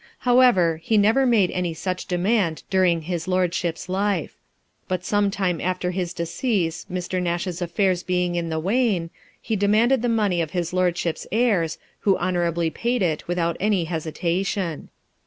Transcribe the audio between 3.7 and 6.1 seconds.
life; but some time after